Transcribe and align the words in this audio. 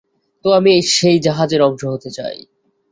তো, 0.45 0.49
আমি 0.51 0.73
সেই 0.91 1.17
জাহাজের 1.19 1.61
অংশ 1.61 1.81
হতে 1.85 2.09
চাই। 2.09 2.37